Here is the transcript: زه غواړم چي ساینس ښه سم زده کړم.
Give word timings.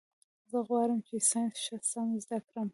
زه 0.51 0.57
غواړم 0.67 0.99
چي 1.07 1.15
ساینس 1.31 1.55
ښه 1.65 1.77
سم 1.91 2.07
زده 2.23 2.39
کړم. 2.47 2.67